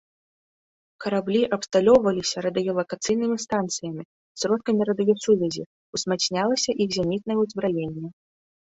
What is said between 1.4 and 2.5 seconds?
абсталёўваліся